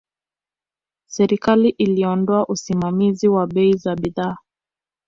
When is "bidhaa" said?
3.95-4.37